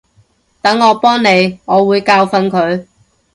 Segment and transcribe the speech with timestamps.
[0.63, 2.87] 等我幫你，我會教訓佢